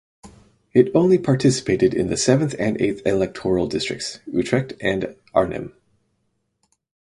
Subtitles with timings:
[0.73, 5.75] It only participated in the seventh and eighth electoral districts (Utrecht and Arnhem).